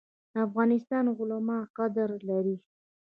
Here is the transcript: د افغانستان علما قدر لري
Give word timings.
د 0.33 0.35
افغانستان 0.47 1.05
علما 1.19 1.59
قدر 1.77 2.09
لري 2.29 2.55